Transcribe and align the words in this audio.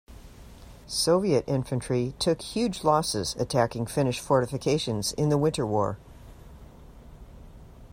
Soviet 0.87 1.43
infantry 1.47 2.15
took 2.17 2.41
huge 2.41 2.83
losses 2.83 3.35
attacking 3.35 3.85
Finnish 3.85 4.19
fortifications 4.19 5.11
in 5.13 5.29
the 5.29 5.37
Winter 5.37 5.63
War. 5.63 5.99